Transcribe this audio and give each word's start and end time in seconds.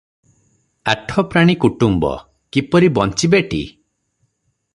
ଆଠ 0.93 1.23
ପ୍ରାଣୀ 1.33 1.55
କୁଟୁମ୍ବ, 1.65 2.13
କିପରି 2.57 2.91
ବଞ୍ଚିବେଟି? 2.97 3.61